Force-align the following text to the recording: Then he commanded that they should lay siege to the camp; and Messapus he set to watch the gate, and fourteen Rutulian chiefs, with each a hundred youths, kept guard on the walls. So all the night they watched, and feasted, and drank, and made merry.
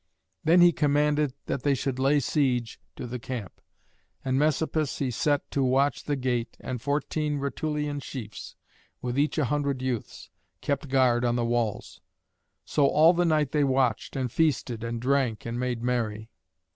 Then 0.43 0.61
he 0.61 0.71
commanded 0.71 1.35
that 1.45 1.61
they 1.61 1.75
should 1.75 1.99
lay 1.99 2.19
siege 2.19 2.79
to 2.95 3.05
the 3.05 3.19
camp; 3.19 3.61
and 4.25 4.39
Messapus 4.39 4.97
he 4.97 5.11
set 5.11 5.51
to 5.51 5.61
watch 5.63 6.05
the 6.05 6.15
gate, 6.15 6.57
and 6.59 6.81
fourteen 6.81 7.37
Rutulian 7.37 7.99
chiefs, 7.99 8.55
with 9.03 9.19
each 9.19 9.37
a 9.37 9.45
hundred 9.45 9.79
youths, 9.83 10.31
kept 10.59 10.89
guard 10.89 11.23
on 11.23 11.35
the 11.35 11.45
walls. 11.45 12.01
So 12.65 12.87
all 12.87 13.13
the 13.13 13.25
night 13.25 13.51
they 13.51 13.63
watched, 13.63 14.15
and 14.15 14.31
feasted, 14.31 14.83
and 14.83 14.99
drank, 14.99 15.45
and 15.45 15.59
made 15.59 15.83
merry. 15.83 16.31